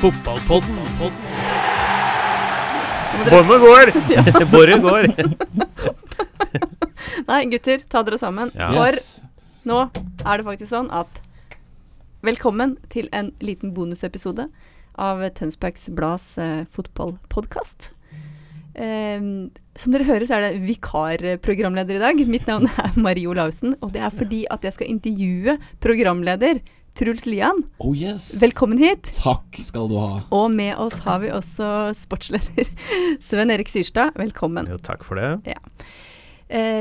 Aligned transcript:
Fotballpodden. 0.00 0.76
Båndet 3.30 3.60
går! 3.60 3.92
Båret 4.52 4.82
går. 4.82 5.08
Nei, 7.30 7.40
gutter, 7.50 7.80
ta 7.90 8.02
dere 8.06 8.18
sammen. 8.20 8.52
Ja. 8.54 8.68
For 8.74 8.90
Yes. 8.92 9.06
nå 9.66 9.78
er 10.26 10.36
det 10.42 10.46
faktisk 10.46 10.72
sånn 10.74 10.90
at 10.94 11.22
Velkommen 12.26 12.72
til 12.90 13.06
en 13.14 13.28
liten 13.44 13.70
bonusepisode 13.76 14.48
av 14.98 15.20
Tønsbergs 15.36 15.84
Blads 15.94 16.24
eh, 16.42 16.64
fotballpodkast. 16.74 17.92
Eh, 18.74 19.20
som 19.78 19.92
dere 19.94 20.06
hører, 20.08 20.24
så 20.26 20.40
er 20.40 20.46
det 20.48 20.64
vikarprogramleder 20.64 22.00
i 22.00 22.02
dag. 22.02 22.22
Mitt 22.26 22.48
navn 22.50 22.66
er 22.72 22.96
Marie 22.98 23.28
Olavsen, 23.30 23.76
og 23.78 23.92
det 23.94 24.02
er 24.02 24.10
fordi 24.16 24.40
at 24.50 24.66
jeg 24.66 24.74
skal 24.74 24.90
intervjue 24.90 25.54
programleder 25.84 26.58
Truls 26.96 27.26
Lian. 27.28 27.64
Oh 27.78 27.92
yes. 27.96 28.30
Velkommen 28.40 28.80
hit. 28.80 29.10
Takk 29.18 29.58
skal 29.60 29.90
du 29.90 29.98
ha. 30.00 30.22
Og 30.34 30.48
med 30.54 30.78
oss 30.80 31.02
har 31.04 31.20
vi 31.24 31.32
også 31.34 31.90
sportsleder 31.96 32.70
Sven 33.26 33.52
Erik 33.52 33.68
Syrstad. 33.72 34.16
Velkommen. 34.16 34.70
Jo, 34.72 34.80
takk 34.80 35.04
for 35.04 35.20
det. 35.20 35.56
Ja. 35.56 35.60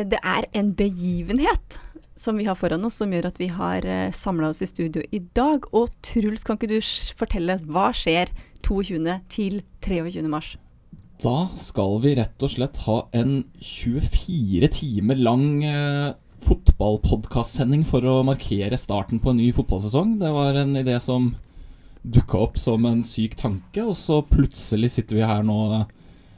det 0.07 0.19
er 0.21 0.45
en 0.55 0.71
begivenhet 0.77 1.79
som 2.15 2.37
vi 2.37 2.45
har 2.47 2.55
foran 2.55 2.85
oss, 2.87 2.99
som 3.01 3.11
gjør 3.11 3.29
at 3.29 3.39
vi 3.39 3.49
har 3.51 3.85
eh, 3.85 4.11
samla 4.15 4.53
oss 4.53 4.63
i 4.63 4.69
studio 4.69 5.03
i 5.11 5.21
dag. 5.35 5.67
Og 5.75 5.91
Truls, 6.05 6.45
kan 6.47 6.59
ikke 6.59 6.71
du 6.71 6.79
fortelle 7.19 7.57
hva 7.67 7.89
skjer 7.95 8.31
22. 8.65 9.01
til 9.31 9.61
23. 9.83 10.23
mars? 10.31 10.55
Da 11.21 11.45
skal 11.59 11.99
vi 12.03 12.15
rett 12.17 12.43
og 12.43 12.51
slett 12.51 12.81
ha 12.87 12.97
en 13.15 13.37
24 13.63 14.71
timer 14.75 15.19
lang 15.19 15.47
eh, 15.63 16.15
fotballpodkastsending 16.45 17.83
for 17.87 18.05
å 18.07 18.19
markere 18.27 18.77
starten 18.79 19.21
på 19.21 19.33
en 19.33 19.41
ny 19.41 19.49
fotballsesong. 19.55 20.17
Det 20.21 20.31
var 20.33 20.57
en 20.61 20.75
idé 20.79 20.97
som 21.03 21.33
dukka 22.05 22.37
opp 22.37 22.59
som 22.61 22.85
en 22.85 23.01
syk 23.05 23.35
tanke, 23.39 23.81
og 23.83 23.95
så 23.97 24.21
plutselig 24.29 24.93
sitter 24.95 25.19
vi 25.19 25.25
her 25.25 25.45
nå 25.45 25.59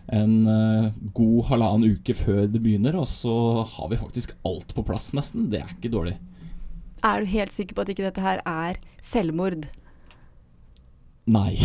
en 0.07 0.35
eh, 0.47 0.91
god 1.15 1.49
halvannen 1.49 1.97
uke 1.97 2.15
før 2.15 2.45
det 2.47 2.61
begynner, 2.63 2.95
og 2.95 3.07
så 3.11 3.65
har 3.67 3.91
vi 3.91 3.99
faktisk 3.99 4.37
alt 4.47 4.71
på 4.75 4.85
plass, 4.87 5.11
nesten. 5.17 5.49
Det 5.51 5.59
er 5.63 5.73
ikke 5.75 5.91
dårlig. 5.91 6.15
Er 7.05 7.21
du 7.21 7.33
helt 7.33 7.53
sikker 7.53 7.75
på 7.75 7.83
at 7.83 7.91
ikke 7.93 8.07
dette 8.07 8.23
her 8.23 8.41
er 8.47 8.79
selvmord? 9.05 9.67
Nei. 11.27 11.59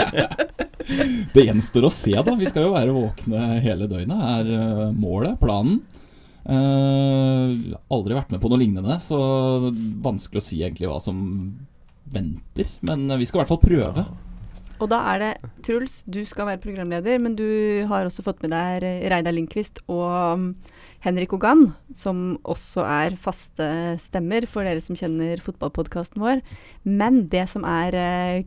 det 1.36 1.44
gjenstår 1.44 1.86
å 1.86 1.92
se, 1.92 2.16
da. 2.16 2.34
Vi 2.40 2.48
skal 2.48 2.64
jo 2.64 2.72
være 2.72 2.96
våkne 2.96 3.60
hele 3.64 3.88
døgnet, 3.90 4.24
er 4.40 4.52
eh, 4.56 4.84
målet, 4.96 5.36
planen. 5.42 5.82
Eh, 6.48 7.74
aldri 7.92 8.16
vært 8.16 8.32
med 8.32 8.40
på 8.40 8.48
noe 8.48 8.60
lignende, 8.62 8.96
så 9.02 9.18
vanskelig 10.04 10.40
å 10.40 10.46
si 10.46 10.62
egentlig 10.62 10.88
hva 10.88 10.96
som 11.02 11.18
venter. 12.08 12.70
Men 12.88 13.04
eh, 13.10 13.20
vi 13.20 13.28
skal 13.28 13.40
i 13.40 13.42
hvert 13.42 13.52
fall 13.52 13.66
prøve. 13.66 14.06
Og 14.78 14.86
da 14.92 15.00
er 15.10 15.18
det 15.20 15.30
Truls, 15.66 16.04
du 16.06 16.20
skal 16.22 16.46
være 16.46 16.62
programleder, 16.62 17.18
men 17.20 17.34
du 17.36 17.82
har 17.90 18.06
også 18.06 18.22
fått 18.22 18.44
med 18.44 18.52
deg 18.54 18.84
Reidar 19.10 19.34
Lindqvist 19.34 19.82
og 19.90 20.54
Henrik 21.02 21.34
Ogan, 21.34 21.72
som 21.98 22.38
også 22.46 22.84
er 22.86 23.16
faste 23.18 23.66
stemmer 23.98 24.46
for 24.46 24.62
dere 24.62 24.82
som 24.84 24.96
kjenner 24.98 25.42
fotballpodkasten 25.42 26.22
vår. 26.22 26.44
Men 26.86 27.24
det 27.32 27.48
som 27.50 27.66
er 27.66 27.98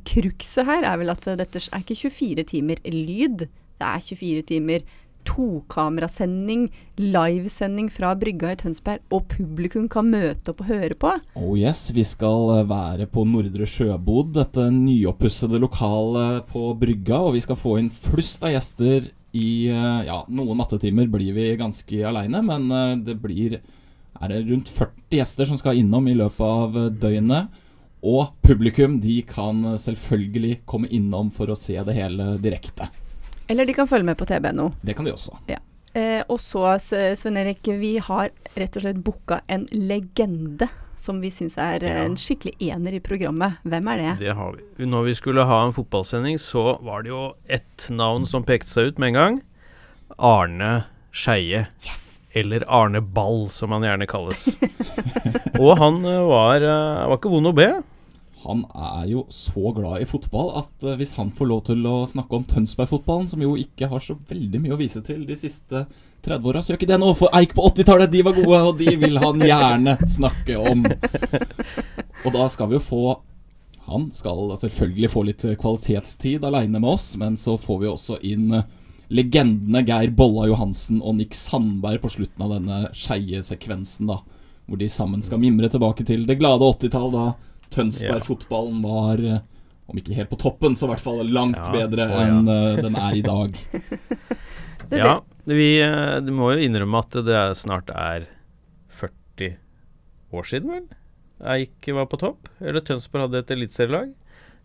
krukset 0.08 0.32
cruxet 0.32 0.72
her, 0.72 0.88
er 0.88 1.04
vel 1.04 1.12
at 1.12 1.28
dette 1.44 1.66
er 1.68 1.84
ikke 1.84 2.00
24 2.00 2.48
timer 2.56 2.80
lyd. 2.88 3.46
Det 3.82 3.92
er 3.92 4.08
24 4.08 4.48
timer 4.56 4.88
tokamerasending, 5.28 6.68
livesending 7.00 7.90
fra 7.94 8.14
brygga 8.20 8.52
i 8.54 8.60
Tønsberg, 8.60 9.02
og 9.14 9.28
publikum 9.32 9.88
kan 9.92 10.10
møte 10.12 10.54
opp 10.54 10.64
og 10.64 10.72
høre 10.72 10.98
på. 10.98 11.14
Oh 11.40 11.54
yes, 11.60 11.90
vi 11.96 12.06
skal 12.08 12.52
eh, 12.58 12.68
være 12.70 13.08
på 13.12 13.26
Nordre 13.28 13.68
Sjøbod, 13.70 14.34
dette 14.38 14.68
nyoppussede 14.74 15.62
lokalet 15.62 16.48
på 16.52 16.72
brygga. 16.80 17.22
Og 17.28 17.36
vi 17.38 17.44
skal 17.46 17.60
få 17.60 17.78
inn 17.82 17.92
flust 17.94 18.46
av 18.48 18.56
gjester 18.56 19.12
i 19.38 19.52
eh, 19.72 20.00
Ja, 20.08 20.22
noen 20.28 20.60
nattetimer 20.60 21.10
blir 21.12 21.36
vi 21.38 21.52
ganske 21.60 22.04
aleine, 22.08 22.44
men 22.46 22.72
eh, 22.72 22.96
det 23.08 23.18
blir 23.24 23.60
Er 24.22 24.30
det 24.30 24.46
rundt 24.52 24.70
40 24.70 25.18
gjester 25.18 25.48
som 25.50 25.58
skal 25.58 25.80
innom 25.82 26.08
i 26.08 26.18
løpet 26.18 26.46
av 26.46 26.76
døgnet. 27.02 27.62
Og 28.02 28.34
publikum, 28.42 28.98
de 29.02 29.20
kan 29.30 29.62
selvfølgelig 29.78 30.64
komme 30.66 30.90
innom 30.90 31.30
for 31.34 31.50
å 31.54 31.58
se 31.58 31.78
det 31.86 31.96
hele 31.98 32.36
direkte. 32.42 32.90
Eller 33.52 33.68
de 33.68 33.76
kan 33.76 33.90
følge 33.92 34.08
med 34.08 34.18
på 34.20 34.26
TBNO. 34.30 34.70
Det 34.82 34.96
kan 34.96 35.06
de 35.08 35.12
også. 35.14 35.36
Eh, 35.94 36.22
og 36.32 36.38
så, 36.40 36.62
S- 36.80 37.20
Sven 37.20 37.36
Erik, 37.42 37.68
vi 37.68 37.98
har 38.00 38.30
rett 38.56 38.78
og 38.80 38.86
slett 38.86 39.02
booka 39.04 39.42
en 39.52 39.66
legende 39.76 40.70
som 41.02 41.18
vi 41.20 41.28
syns 41.34 41.58
er 41.60 41.84
eh, 41.84 41.96
Ja. 41.98 42.06
en 42.08 42.16
skikkelig 42.16 42.54
ener 42.72 42.96
i 42.96 43.02
programmet. 43.04 43.58
Hvem 43.68 43.90
er 43.92 43.98
det? 44.00 44.12
Det 44.22 44.36
har 44.38 44.54
vi. 44.56 44.86
Når 44.88 45.04
vi 45.10 45.16
skulle 45.20 45.44
ha 45.50 45.58
en 45.66 45.74
fotballsending, 45.76 46.40
så 46.40 46.78
var 46.86 47.04
det 47.04 47.12
jo 47.12 47.26
ett 47.50 47.90
navn 47.92 48.24
som 48.30 48.46
pekte 48.48 48.70
seg 48.72 48.94
ut 48.94 49.02
med 49.04 49.12
en 49.12 49.20
gang. 49.20 49.42
Arne 50.18 50.72
Skeie. 51.12 51.66
Eller 52.34 52.64
Arne 52.72 53.02
Ball, 53.04 53.50
som 53.52 53.74
han 53.76 53.84
gjerne 53.84 54.08
kalles. 54.08 54.46
Og 55.60 55.74
han 55.82 55.98
eh, 56.08 56.22
var, 56.30 56.64
eh, 56.64 57.08
var 57.12 57.18
ikke 57.20 57.34
vond 57.34 57.52
å 57.52 57.56
be. 57.58 57.68
Han 58.44 58.64
er 58.74 59.06
jo 59.12 59.26
så 59.30 59.70
glad 59.76 60.02
i 60.02 60.08
fotball 60.10 60.48
at 60.64 60.86
eh, 60.88 60.96
hvis 60.98 61.14
han 61.20 61.30
får 61.36 61.50
lov 61.50 61.60
til 61.68 61.84
å 61.86 61.98
snakke 62.10 62.40
om 62.40 62.46
Tønsberg-fotballen, 62.50 63.28
som 63.30 63.42
jo 63.44 63.54
ikke 63.60 63.90
har 63.92 64.02
så 64.02 64.16
veldig 64.18 64.64
mye 64.64 64.74
å 64.74 64.80
vise 64.80 65.04
til 65.06 65.28
de 65.30 65.38
siste 65.38 65.84
30 66.26 66.50
åra, 66.50 66.62
så 66.62 66.72
gjør 66.72 66.80
ikke 66.80 66.90
det 66.90 67.00
noe. 67.04 67.18
For 67.18 67.34
Eik 67.38 67.54
på 67.58 67.66
80-tallet, 67.70 68.10
de 68.14 68.24
var 68.26 68.38
gode, 68.38 68.62
og 68.72 68.80
de 68.82 68.96
vil 69.04 69.20
han 69.22 69.46
gjerne 69.46 69.98
snakke 70.10 70.58
om. 70.58 70.88
Og 72.26 72.34
da 72.34 72.46
skal 72.54 72.70
vi 72.70 72.76
jo 72.78 72.84
få 72.86 73.04
Han 73.90 74.12
skal 74.14 74.52
selvfølgelig 74.62 75.10
få 75.10 75.24
litt 75.26 75.46
kvalitetstid 75.60 76.44
aleine 76.46 76.78
med 76.78 76.92
oss, 76.92 77.16
men 77.18 77.34
så 77.38 77.58
får 77.58 77.80
vi 77.82 77.90
også 77.90 78.20
inn 78.30 78.54
legendene 79.12 79.82
Geir 79.84 80.14
Bolla 80.16 80.46
Johansen 80.48 81.02
og 81.02 81.18
Nick 81.18 81.34
Sandberg 81.36 82.00
på 82.04 82.12
slutten 82.14 82.46
av 82.46 82.54
denne 82.54 82.78
skeie 82.96 83.42
sekvensen, 83.44 84.08
da. 84.10 84.22
Hvor 84.70 84.80
de 84.80 84.88
sammen 84.88 85.26
skal 85.26 85.42
mimre 85.42 85.68
tilbake 85.70 86.06
til 86.08 86.24
det 86.30 86.38
glade 86.40 86.70
80-tall, 86.78 87.10
da 87.12 87.26
Tønsberg-fotballen 87.76 88.82
var, 88.84 89.24
eh, 89.24 89.42
om 89.92 90.00
ikke 90.00 90.16
helt 90.18 90.32
på 90.32 90.40
toppen, 90.42 90.76
så 90.78 90.88
i 90.88 90.94
hvert 90.94 91.04
fall 91.04 91.22
langt 91.32 91.60
Ja, 91.60 91.72
bedre 91.74 92.08
å 92.08 92.20
ja. 92.20 92.28
enn 92.28 92.48
uh, 92.48 92.82
den 92.84 92.98
er 93.00 93.18
i 93.18 93.26
dag. 93.26 93.58
Det, 94.92 94.98
Ja, 95.00 95.22
vi 95.48 95.78
det 95.80 96.34
må 96.36 96.50
jo 96.52 96.64
innrømme 96.66 97.00
at 97.00 97.16
det 97.24 97.44
snart 97.56 97.88
er 97.96 98.26
40 98.92 99.54
år 100.36 100.50
siden, 100.50 100.74
vel? 100.74 100.90
Eik 101.54 101.88
var 101.96 102.10
på 102.12 102.20
topp, 102.20 102.50
eller 102.60 102.84
Tønsberg 102.84 103.30
hadde 103.30 103.40
et 103.40 103.54
eliteserielag. 103.56 104.12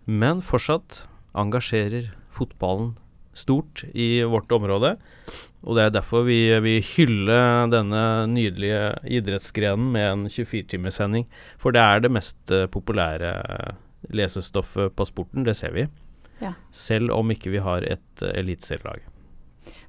Men 0.07 0.43
fortsatt 0.43 1.05
engasjerer 1.39 2.11
fotballen 2.35 2.97
stort 3.37 3.85
i 3.93 4.23
vårt 4.25 4.53
område. 4.53 4.97
Og 5.67 5.77
det 5.77 5.87
er 5.87 5.97
derfor 5.97 6.27
vi 6.27 6.41
vi 6.63 6.79
hyller 6.95 7.67
denne 7.73 8.03
nydelige 8.31 8.95
idrettsgrenen 9.19 9.91
med 9.93 10.07
en 10.13 10.27
24-timerssending. 10.31 11.27
For 11.61 11.75
det 11.75 11.83
er 11.83 12.05
det 12.05 12.13
mest 12.15 12.55
eh, 12.55 12.69
populære 12.71 13.35
lesestoffet 14.15 14.95
på 14.97 15.07
sporten, 15.09 15.45
det 15.47 15.57
ser 15.59 15.75
vi. 15.75 15.87
Ja. 16.41 16.55
Selv 16.73 17.13
om 17.17 17.31
ikke 17.33 17.51
vi 17.55 17.63
har 17.65 17.87
et 17.87 18.23
uh, 18.23 18.31
eliteserielag. 18.37 19.05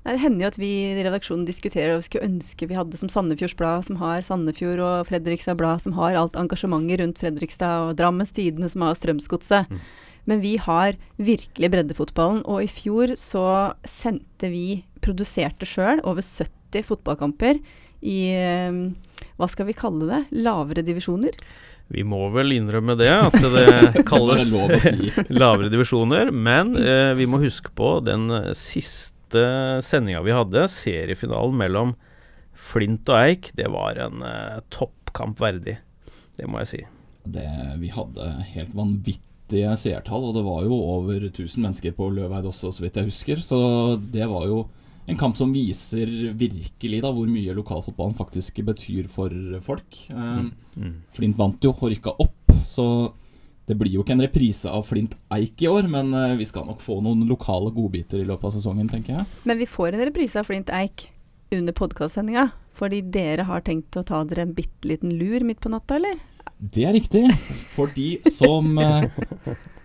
Det 0.07 0.21
hender 0.23 0.45
jo 0.45 0.49
at 0.53 0.57
vi 0.57 0.69
i 0.87 1.03
redaksjonen 1.03 1.43
diskuterer 1.45 1.91
og 1.93 1.99
vi 1.99 2.07
skulle 2.07 2.29
ønske 2.29 2.69
vi 2.69 2.77
hadde 2.77 2.97
som 2.97 3.11
Sandefjords 3.11 3.57
Blad, 3.59 3.83
som 3.89 3.99
har 3.99 4.23
Sandefjord, 4.23 4.79
og 4.79 5.09
Fredrikstad 5.09 5.57
Blad, 5.59 5.83
som 5.83 5.97
har 5.99 6.15
alt 6.15 6.37
engasjementet 6.39 7.01
rundt 7.01 7.19
Fredrikstad, 7.19 7.89
og 7.89 7.97
Drammens 7.99 8.31
Tidende, 8.31 8.71
som 8.71 8.87
har 8.87 8.95
Strømsgodset. 8.95 9.67
Mm. 9.67 9.83
Men 10.27 10.43
vi 10.43 10.57
har 10.59 10.97
virkelig 11.15 11.71
breddefotballen, 11.71 12.43
og 12.45 12.65
i 12.65 12.69
fjor 12.71 13.15
så 13.19 13.47
sendte 13.87 14.51
vi, 14.51 14.83
produserte 15.03 15.67
sjøl, 15.67 16.01
over 16.03 16.25
70 16.25 16.83
fotballkamper 16.83 17.61
i 18.03 18.17
eh, 18.35 18.79
hva 19.37 19.47
skal 19.49 19.69
vi 19.69 19.77
kalle 19.77 20.07
det? 20.09 20.21
Lavere 20.43 20.83
divisjoner? 20.85 21.37
Vi 21.93 22.03
må 22.03 22.25
vel 22.33 22.51
innrømme 22.57 22.97
det, 22.99 23.11
at 23.11 23.37
det 23.55 24.03
kalles 24.07 24.51
er 24.51 24.81
si. 24.83 25.11
lavere 25.41 25.71
divisjoner. 25.73 26.33
Men 26.33 26.75
eh, 26.81 27.13
vi 27.17 27.29
må 27.29 27.39
huske 27.41 27.71
på 27.77 27.97
den 28.05 28.27
siste 28.57 29.45
sendinga 29.83 30.23
vi 30.25 30.35
hadde, 30.35 30.67
seriefinalen 30.71 31.57
mellom 31.59 31.95
Flint 32.57 33.07
og 33.11 33.21
Eik. 33.21 33.51
Det 33.55 33.69
var 33.71 34.01
en 34.07 34.25
eh, 34.25 34.59
toppkamp 34.73 35.39
verdig. 35.41 35.77
Det 36.37 36.49
må 36.49 36.61
jeg 36.63 36.71
si. 36.73 36.83
Det, 37.27 37.47
vi 37.81 37.91
hadde 37.91 38.29
helt 38.53 38.75
vanvittige 39.47 39.75
seertall, 39.77 40.23
og 40.27 40.35
det 40.35 40.43
var 40.43 40.63
jo 40.63 40.73
over 40.75 41.27
1000 41.29 41.63
mennesker 41.63 41.93
på 41.95 42.09
Løveid 42.11 42.45
også, 42.45 42.71
så 42.71 42.83
vidt 42.83 42.97
jeg 42.97 43.07
husker. 43.07 43.37
Så 43.37 43.99
det 43.99 44.27
var 44.27 44.45
jo 44.45 44.67
en 45.07 45.17
kamp 45.17 45.37
som 45.37 45.53
viser 45.53 46.33
virkelig 46.35 47.01
da 47.01 47.11
hvor 47.11 47.27
mye 47.27 47.55
lokalfotballen 47.55 48.15
faktisk 48.15 48.59
betyr 48.65 49.07
for 49.07 49.31
folk. 49.61 49.87
Mm. 50.11 50.51
Mm. 50.75 50.95
Flint 51.11 51.37
vant 51.37 51.63
jo 51.63 51.71
og 51.71 51.91
rykka 51.91 52.11
opp, 52.19 52.51
så 52.65 53.13
det 53.67 53.75
blir 53.75 53.91
jo 53.91 54.03
ikke 54.03 54.15
en 54.15 54.23
reprise 54.23 54.69
av 54.69 54.85
Flint 54.87 55.15
Eik 55.31 55.61
i 55.61 55.67
år, 55.67 55.87
men 55.91 56.13
eh, 56.13 56.37
vi 56.39 56.45
skal 56.47 56.67
nok 56.67 56.79
få 56.79 57.01
noen 57.03 57.25
lokale 57.27 57.71
godbiter 57.75 58.21
i 58.21 58.27
løpet 58.27 58.47
av 58.47 58.55
sesongen, 58.55 58.87
tenker 58.87 59.17
jeg. 59.17 59.27
Men 59.43 59.59
vi 59.59 59.67
får 59.67 59.93
en 59.93 60.05
reprise 60.07 60.39
av 60.39 60.47
Flint 60.47 60.71
Eik 60.71 61.09
under 61.51 61.75
podkastsendinga. 61.75 62.49
Fordi 62.77 63.01
dere 63.09 63.47
har 63.47 63.63
tenkt 63.65 63.97
å 63.97 64.05
ta 64.05 64.21
dere 64.27 64.43
en 64.45 64.53
bitte 64.53 64.87
liten 64.87 65.15
lur 65.17 65.43
midt 65.43 65.59
på 65.63 65.71
natta, 65.73 65.97
eller? 65.97 66.19
Det 66.57 66.87
er 66.87 66.95
riktig. 66.95 67.23
For 67.75 67.91
de 67.93 68.17
som 68.33 68.77
eh, 68.81 69.05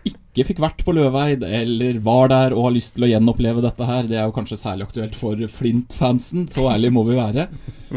ikke 0.08 0.46
fikk 0.48 0.62
vært 0.64 0.80
på 0.86 0.94
Løveid, 0.96 1.44
eller 1.44 1.98
var 2.04 2.30
der 2.32 2.54
og 2.56 2.70
har 2.70 2.74
lyst 2.78 2.96
til 2.96 3.04
å 3.06 3.10
gjenoppleve 3.10 3.64
dette 3.64 3.88
her, 3.88 4.08
det 4.08 4.16
er 4.16 4.24
jo 4.24 4.34
kanskje 4.36 4.60
særlig 4.62 4.86
aktuelt 4.88 5.16
for 5.18 5.36
Flint-fansen, 5.58 6.46
så 6.52 6.70
ærlig 6.72 6.92
må 6.96 7.04
vi 7.08 7.18
være. 7.18 7.46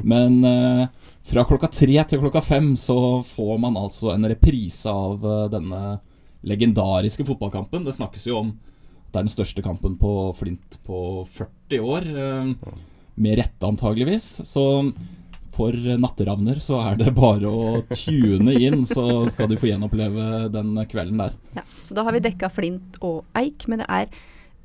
Men 0.03 0.41
eh, 0.49 0.83
fra 1.25 1.45
klokka 1.47 1.71
tre 1.71 1.95
til 2.03 2.21
klokka 2.21 2.43
fem 2.43 2.73
så 2.79 3.23
får 3.25 3.55
man 3.63 3.79
altså 3.79 4.11
en 4.13 4.27
reprise 4.27 4.91
av 4.91 5.23
eh, 5.23 5.47
denne 5.55 5.81
legendariske 6.45 7.25
fotballkampen. 7.25 7.87
Det 7.87 7.95
snakkes 7.95 8.27
jo 8.27 8.41
om 8.43 8.51
at 8.51 9.15
det 9.15 9.21
er 9.21 9.29
den 9.29 9.31
største 9.37 9.63
kampen 9.63 9.95
på 9.97 10.11
Flint 10.35 10.75
på 10.83 11.23
40 11.31 11.85
år. 11.95 12.09
Med 13.15 13.37
rette, 13.39 13.63
antageligvis. 13.63 14.25
Så 14.43 14.65
for 15.55 15.75
natteravner 16.01 16.59
så 16.63 16.81
er 16.83 16.99
det 16.99 17.13
bare 17.15 17.49
å 17.49 17.81
tune 17.93 18.55
inn, 18.59 18.83
så 18.89 19.25
skal 19.31 19.49
de 19.51 19.57
få 19.59 19.69
gjenoppleve 19.71 20.47
den 20.53 20.75
kvelden 20.91 21.21
der. 21.23 21.35
Ja, 21.55 21.63
så 21.87 21.97
da 21.97 22.05
har 22.07 22.15
vi 22.15 22.23
dekka 22.25 22.51
Flint 22.53 22.99
og 23.05 23.23
Eik, 23.37 23.67
men 23.71 23.83
det 23.83 23.89
er 23.89 24.11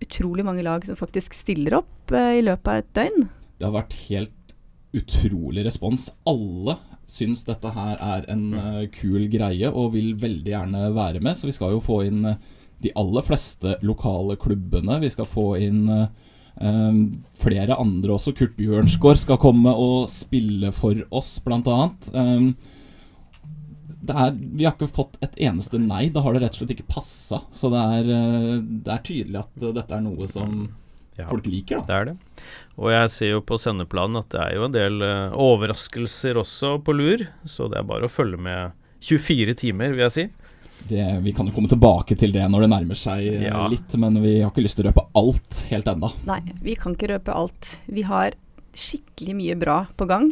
utrolig 0.00 0.44
mange 0.46 0.64
lag 0.66 0.84
som 0.86 0.98
faktisk 0.98 1.34
stiller 1.36 1.80
opp 1.80 2.14
eh, 2.16 2.38
i 2.40 2.44
løpet 2.44 2.70
av 2.72 2.80
et 2.80 2.94
døgn. 2.96 3.26
Det 3.60 3.68
har 3.68 3.76
vært 3.76 3.98
helt 4.08 4.54
utrolig 4.96 5.64
respons. 5.66 6.08
Alle 6.28 6.78
syns 7.10 7.44
dette 7.46 7.72
her 7.74 8.00
er 8.00 8.26
en 8.32 8.46
eh, 8.56 8.86
kul 8.94 9.28
greie 9.32 9.70
og 9.70 9.92
vil 9.96 10.14
veldig 10.18 10.54
gjerne 10.54 10.88
være 10.96 11.22
med, 11.22 11.36
så 11.36 11.50
vi 11.50 11.54
skal 11.56 11.76
jo 11.76 11.84
få 11.84 12.02
inn 12.08 12.24
eh, 12.32 12.40
de 12.80 12.94
aller 12.96 13.24
fleste 13.26 13.76
lokale 13.84 14.38
klubbene. 14.40 15.02
Vi 15.02 15.12
skal 15.12 15.28
få 15.28 15.50
inn 15.60 15.84
Um, 16.60 17.22
flere 17.40 17.78
andre 17.80 18.12
også. 18.16 18.34
Kurt 18.36 18.52
Bjørnsgaard 18.58 19.20
skal 19.22 19.40
komme 19.40 19.72
og 19.72 20.04
spille 20.12 20.72
for 20.76 20.98
oss, 21.16 21.38
annet. 21.48 22.10
Um, 22.12 22.50
er, 24.10 24.34
vi 24.34 24.66
har 24.66 24.74
ikke 24.74 24.90
fått 24.90 25.16
et 25.24 25.38
eneste 25.40 25.80
nei. 25.80 26.08
Da 26.12 26.22
har 26.24 26.36
det 26.36 26.44
rett 26.44 26.58
og 26.58 26.62
slett 26.62 26.74
ikke 26.76 26.90
passa. 26.92 27.40
Så 27.52 27.72
det 27.72 27.80
er, 27.80 28.12
uh, 28.12 28.58
det 28.60 28.92
er, 28.92 29.02
tydelig 29.06 29.40
at 29.40 29.64
uh, 29.64 29.72
dette 29.76 29.96
er 29.96 30.04
noe 30.04 30.28
som 30.28 30.60
ja, 31.16 31.26
folk 31.30 31.48
liker. 31.48 31.80
Da. 31.80 31.86
Det 31.88 31.96
er 31.96 32.10
det. 32.10 32.44
Og 32.80 32.92
jeg 32.92 33.14
ser 33.16 33.34
jo 33.34 33.46
på 33.46 33.60
sendeplanen 33.60 34.20
at 34.20 34.30
det 34.34 34.44
er 34.44 34.58
jo 34.58 34.68
en 34.68 34.76
del 34.76 35.00
uh, 35.04 35.40
overraskelser 35.40 36.40
også 36.40 36.76
på 36.84 36.96
lur. 36.96 37.24
Så 37.48 37.72
det 37.72 37.80
er 37.80 37.88
bare 37.88 38.08
å 38.08 38.12
følge 38.12 38.40
med 38.40 38.76
24 39.00 39.56
timer, 39.64 39.96
vil 39.96 40.08
jeg 40.10 40.16
si 40.18 40.28
det, 40.88 41.04
vi 41.24 41.34
kan 41.36 41.48
jo 41.48 41.54
komme 41.54 41.70
tilbake 41.70 42.16
til 42.18 42.32
det 42.34 42.46
når 42.50 42.64
det 42.64 42.70
nærmer 42.72 42.98
seg 42.98 43.26
eh, 43.26 43.48
ja. 43.48 43.66
litt, 43.70 43.96
men 44.00 44.20
vi 44.22 44.38
har 44.40 44.52
ikke 44.52 44.64
lyst 44.64 44.80
til 44.80 44.86
å 44.86 44.90
røpe 44.90 45.06
alt 45.20 45.64
helt 45.72 45.90
ennå. 45.92 46.12
Nei, 46.28 46.40
vi 46.64 46.78
kan 46.78 46.96
ikke 46.96 47.12
røpe 47.14 47.36
alt. 47.36 47.74
Vi 47.90 48.06
har 48.08 48.38
skikkelig 48.76 49.36
mye 49.36 49.58
bra 49.60 49.82
på 49.98 50.08
gang. 50.10 50.30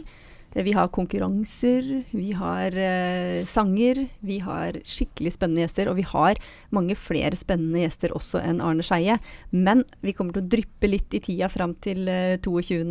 Eh, 0.54 0.64
vi 0.64 0.72
har 0.72 0.88
konkurranser, 0.88 2.04
vi 2.10 2.32
har 2.32 2.76
eh, 2.76 3.44
sanger, 3.46 4.06
vi 4.20 4.38
har 4.38 4.80
skikkelig 4.84 5.34
spennende 5.36 5.64
gjester. 5.66 5.90
Og 5.90 5.98
vi 6.00 6.06
har 6.08 6.40
mange 6.74 6.96
flere 6.98 7.36
spennende 7.38 7.84
gjester 7.84 8.14
også 8.16 8.42
enn 8.42 8.62
Arne 8.64 8.86
Skeie. 8.86 9.18
Men 9.52 9.84
vi 10.00 10.14
kommer 10.16 10.36
til 10.36 10.46
å 10.46 10.52
dryppe 10.56 10.90
litt 10.90 11.14
i 11.14 11.22
tida 11.24 11.50
fram 11.52 11.76
til 11.84 12.08
eh, 12.08 12.38
22. 12.44 12.84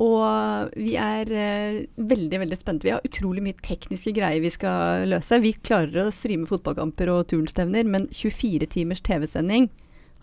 Og 0.00 0.72
vi 0.72 0.94
er 0.96 1.28
eh, 1.36 1.82
veldig 2.00 2.38
veldig 2.40 2.56
spente. 2.56 2.86
Vi 2.88 2.94
har 2.94 3.04
utrolig 3.04 3.42
mye 3.44 3.58
tekniske 3.60 4.14
greier 4.16 4.40
vi 4.40 4.52
skal 4.52 5.04
løse. 5.10 5.40
Vi 5.44 5.52
klarer 5.60 6.06
å 6.06 6.14
streame 6.14 6.48
fotballkamper 6.48 7.10
og 7.12 7.26
turnstevner, 7.32 7.84
men 7.84 8.08
24 8.08 8.70
timers 8.72 9.04
TV-sending 9.04 9.68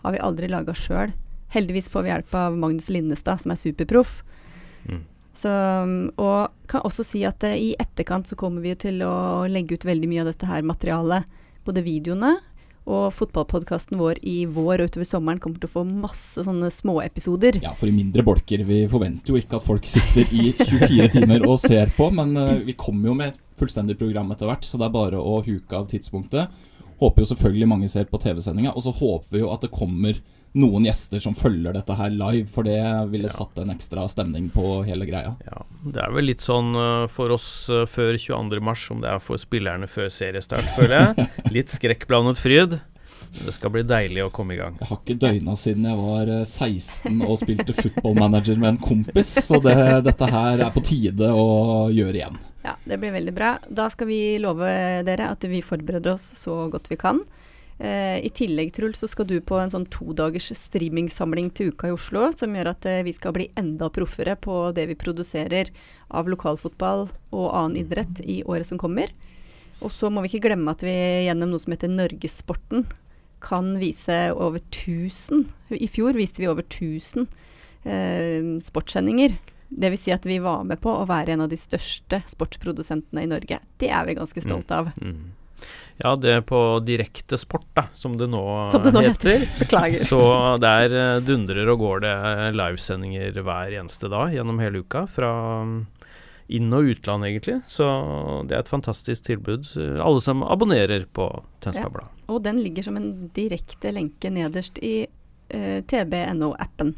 har 0.02 0.16
vi 0.16 0.22
aldri 0.26 0.50
laga 0.50 0.74
sjøl. 0.74 1.14
Heldigvis 1.54 1.90
får 1.92 2.06
vi 2.06 2.12
hjelp 2.12 2.34
av 2.38 2.58
Magnus 2.58 2.90
Linnestad, 2.90 3.42
som 3.42 3.54
er 3.54 3.60
superproff. 3.62 4.20
Mm. 4.88 5.04
Så, 5.38 5.50
og 6.18 6.70
kan 6.70 6.82
også 6.86 7.06
si 7.06 7.22
at 7.26 7.44
uh, 7.46 7.54
i 7.54 7.72
etterkant 7.78 8.26
så 8.26 8.38
kommer 8.38 8.64
vi 8.64 8.74
til 8.78 9.02
å 9.06 9.46
legge 9.50 9.78
ut 9.78 9.86
veldig 9.86 10.10
mye 10.10 10.24
av 10.24 10.32
dette 10.32 10.50
her 10.50 10.66
materialet. 10.66 11.30
Både 11.66 11.84
videoene 11.86 12.38
og 12.90 13.12
fotballpodkasten 13.14 13.98
vår 14.00 14.20
i 14.26 14.42
vår 14.50 14.82
og 14.82 14.90
utover 14.90 15.08
sommeren 15.08 15.40
kommer 15.42 15.62
til 15.62 15.70
å 15.70 15.74
få 15.78 15.84
masse 15.86 16.42
sånne 16.46 16.70
småepisoder. 16.74 17.60
Ja, 17.62 17.74
for 17.78 17.90
i 17.90 17.94
mindre 17.94 18.24
bolker. 18.26 18.64
Vi 18.66 18.82
forventer 18.90 19.32
jo 19.32 19.38
ikke 19.40 19.60
at 19.60 19.66
folk 19.66 19.86
sitter 19.88 20.26
i 20.34 20.50
24 20.58 21.10
timer 21.14 21.46
og 21.46 21.60
ser 21.62 21.92
på, 21.96 22.10
men 22.14 22.34
uh, 22.38 22.56
vi 22.66 22.74
kommer 22.78 23.12
jo 23.12 23.16
med 23.20 23.32
et 23.32 23.40
fullstendig 23.60 23.98
program 24.00 24.32
etter 24.34 24.50
hvert, 24.50 24.66
så 24.66 24.80
det 24.80 24.88
er 24.88 24.96
bare 24.96 25.20
å 25.20 25.38
huke 25.46 25.78
av 25.78 25.86
tidspunktet. 25.90 26.66
Håper 27.00 27.24
jo 27.24 27.30
selvfølgelig 27.30 27.70
mange 27.70 27.88
ser 27.92 28.10
på 28.10 28.20
TV-sendinga, 28.20 28.74
og 28.74 28.84
så 28.84 28.92
håper 28.92 29.36
vi 29.36 29.44
jo 29.44 29.52
at 29.54 29.64
det 29.64 29.72
kommer 29.72 30.18
noen 30.58 30.86
gjester 30.88 31.22
som 31.22 31.34
følger 31.36 31.74
dette 31.76 31.94
her 31.94 32.10
live, 32.10 32.46
for 32.50 32.66
det 32.66 32.80
ville 33.12 33.28
ja. 33.28 33.34
satt 33.34 33.58
en 33.62 33.70
ekstra 33.70 34.06
stemning 34.10 34.48
på 34.50 34.80
hele 34.86 35.06
greia. 35.06 35.36
Ja, 35.46 35.62
Det 35.84 36.02
er 36.02 36.14
vel 36.14 36.26
litt 36.32 36.42
sånn 36.42 36.74
uh, 36.74 37.06
for 37.10 37.30
oss 37.34 37.70
uh, 37.70 37.86
før 37.86 38.18
22.3 38.18 38.74
som 38.82 39.02
det 39.04 39.12
er 39.12 39.22
for 39.22 39.40
spillerne 39.40 39.90
før 39.90 40.10
seriestart, 40.10 40.66
føler 40.76 40.96
jeg. 40.98 41.28
litt 41.56 41.70
skrekkblandet 41.70 42.42
fryd. 42.42 42.80
Det 43.30 43.52
skal 43.54 43.70
bli 43.70 43.84
deilig 43.86 44.24
å 44.24 44.32
komme 44.34 44.56
i 44.56 44.58
gang. 44.58 44.74
Jeg 44.80 44.90
har 44.90 44.98
ikke 44.98 45.18
døgna 45.22 45.54
siden 45.54 45.86
jeg 45.86 45.98
var 46.00 46.32
16 46.42 47.20
uh, 47.20 47.26
og 47.28 47.38
spilte 47.38 47.76
footballmanager 47.76 48.58
med 48.58 48.74
en 48.74 48.80
kompis, 48.82 49.36
så 49.46 49.60
det, 49.62 49.76
dette 50.08 50.30
her 50.34 50.64
er 50.66 50.72
på 50.74 50.82
tide 50.82 51.30
å 51.30 51.50
gjøre 51.94 52.24
igjen. 52.24 52.40
Ja, 52.66 52.74
det 52.84 52.98
blir 53.00 53.14
veldig 53.14 53.32
bra. 53.36 53.54
Da 53.70 53.86
skal 53.92 54.10
vi 54.10 54.20
love 54.42 54.66
dere 55.06 55.30
at 55.32 55.46
vi 55.48 55.62
forbereder 55.64 56.16
oss 56.16 56.26
så 56.42 56.66
godt 56.72 56.90
vi 56.90 56.98
kan. 57.00 57.22
Eh, 57.80 58.18
I 58.26 58.30
tillegg, 58.36 58.74
Truls, 58.76 59.00
så 59.00 59.08
skal 59.08 59.24
du 59.24 59.38
på 59.40 59.56
en 59.56 59.70
sånn 59.72 59.86
todagers 59.88 60.50
streamingsamling 60.52 61.48
til 61.56 61.72
Uka 61.72 61.88
i 61.88 61.94
Oslo, 61.94 62.26
som 62.36 62.52
gjør 62.52 62.74
at 62.74 62.84
eh, 62.90 63.00
vi 63.06 63.14
skal 63.16 63.32
bli 63.32 63.46
enda 63.56 63.88
proffere 63.88 64.34
på 64.36 64.66
det 64.76 64.84
vi 64.90 64.98
produserer 65.00 65.70
av 66.12 66.28
lokalfotball 66.28 67.06
og 67.08 67.46
annen 67.48 67.80
idrett 67.80 68.20
i 68.20 68.42
året 68.44 68.68
som 68.68 68.80
kommer. 68.80 69.08
Og 69.80 69.88
så 69.96 70.12
må 70.12 70.20
vi 70.20 70.34
ikke 70.34 70.50
glemme 70.50 70.76
at 70.76 70.84
vi 70.84 70.92
gjennom 71.24 71.54
noe 71.54 71.62
som 71.62 71.72
heter 71.72 71.88
Norgessporten 71.88 72.84
kan 73.40 73.72
vise 73.80 74.18
over 74.36 74.60
1000 74.60 75.46
I 75.72 75.88
fjor 75.88 76.12
viste 76.20 76.42
vi 76.42 76.50
over 76.52 76.66
1000 76.66 77.24
eh, 77.88 78.44
sportssendinger. 78.60 79.38
Dvs. 79.70 80.04
Si 80.04 80.12
at 80.12 80.28
vi 80.28 80.36
var 80.42 80.66
med 80.68 80.82
på 80.84 80.92
å 80.92 81.08
være 81.08 81.32
en 81.32 81.46
av 81.46 81.48
de 81.48 81.56
største 81.56 82.20
sportsprodusentene 82.28 83.24
i 83.24 83.30
Norge. 83.30 83.62
Det 83.80 83.88
er 83.88 84.04
vi 84.04 84.20
ganske 84.20 84.44
stolte 84.44 84.82
av. 84.82 84.92
Mm. 85.00 85.30
Ja, 86.00 86.14
det 86.16 86.32
er 86.32 86.44
på 86.46 86.58
direkte 86.80 87.36
sport, 87.36 87.66
da, 87.76 87.84
som 87.92 88.14
det 88.16 88.30
nå, 88.32 88.42
som 88.72 88.84
det 88.84 88.92
nå 88.94 89.02
heter. 89.04 89.42
heter. 89.42 89.58
Beklager. 89.60 90.04
Så 90.08 90.20
der 90.62 90.94
eh, 90.96 91.16
dundrer 91.26 91.68
og 91.68 91.82
går 91.82 92.04
det 92.06 92.14
livesendinger 92.56 93.36
hver 93.44 93.76
eneste 93.82 94.08
dag 94.12 94.32
gjennom 94.32 94.62
hele 94.64 94.80
uka. 94.80 95.04
Fra 95.12 95.32
mm, 95.68 95.74
inn- 96.56 96.72
og 96.72 96.88
utland, 96.94 97.28
egentlig. 97.28 97.58
Så 97.68 97.86
det 98.48 98.56
er 98.56 98.64
et 98.64 98.72
fantastisk 98.72 99.28
tilbud. 99.28 99.68
Alle 100.00 100.24
som 100.24 100.42
abonnerer 100.46 101.04
på 101.12 101.28
Tønsberg 101.60 101.92
Blad. 101.98 102.16
Ja, 102.16 102.32
og 102.32 102.42
den 102.48 102.62
ligger 102.64 102.88
som 102.88 102.96
en 102.96 103.12
direkte 103.36 103.92
lenke 103.92 104.32
nederst 104.32 104.80
i 104.82 105.04
uh, 105.04 105.78
tbno-appen. 105.90 106.94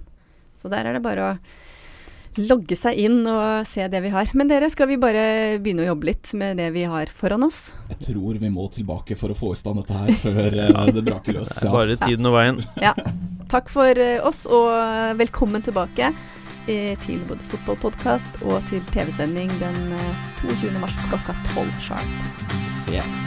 Så 0.63 0.71
der 0.73 0.87
er 0.87 0.97
det 0.97 1.03
bare 1.05 1.27
å 1.27 1.37
logge 2.41 2.77
seg 2.79 2.99
inn 3.05 3.23
og 3.29 3.67
se 3.69 3.87
det 3.93 4.03
vi 4.05 4.13
har. 4.13 4.31
Men 4.39 4.51
dere, 4.51 4.71
skal 4.73 4.89
vi 4.91 4.99
bare 5.01 5.59
begynne 5.63 5.85
å 5.85 5.91
jobbe 5.93 6.09
litt 6.13 6.33
med 6.39 6.61
det 6.61 6.71
vi 6.75 6.85
har 6.89 7.13
foran 7.13 7.47
oss? 7.47 7.73
Jeg 7.93 8.01
tror 8.09 8.39
vi 8.41 8.53
må 8.53 8.69
tilbake 8.73 9.17
for 9.19 9.33
å 9.33 9.39
få 9.39 9.53
i 9.53 9.61
stand 9.61 9.83
dette 9.83 9.99
her 9.99 10.13
før 10.23 10.59
uh, 10.61 10.85
det 10.97 11.05
braker 11.07 11.41
løs. 11.41 11.57
Ja. 11.65 11.73
Bare 11.75 11.99
tiden 12.01 12.31
og 12.31 12.37
veien. 12.39 12.63
Ja. 12.83 12.95
Takk 13.53 13.69
for 13.73 13.99
uh, 13.99 14.29
oss, 14.29 14.45
og 14.49 14.71
velkommen 15.21 15.65
tilbake 15.65 16.13
uh, 16.13 16.95
til 17.07 17.25
både 17.29 17.51
fotballpodkast 17.53 18.43
og 18.47 18.63
til 18.71 18.85
TV-sending 18.95 19.53
den 19.61 19.83
22. 20.41 20.73
mars 20.81 20.97
klokka 21.11 21.37
12 21.53 21.75
sharp. 21.91 22.31
Vi 22.55 22.65
ses. 22.81 23.27